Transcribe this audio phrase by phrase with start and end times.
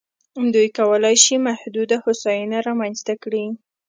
[0.53, 3.45] دوی کولای شي محدوده هوساینه رامنځته کړي.